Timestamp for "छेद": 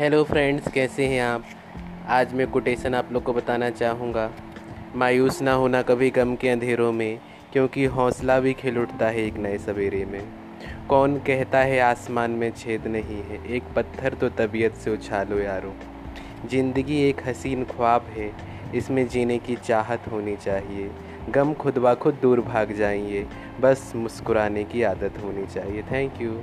12.50-12.86